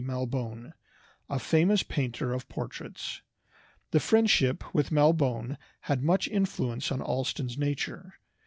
Malbone, 0.03 0.73
a 1.29 1.37
famous 1.37 1.83
painter 1.83 2.33
of 2.33 2.49
portraits. 2.49 3.21
The 3.91 3.99
friendship 3.99 4.63
with 4.73 4.89
Malbone 4.91 5.57
had 5.81 6.01
much 6.01 6.27
influence 6.27 6.91
on 6.91 7.03
Allston's 7.03 7.55
nature. 7.55 8.15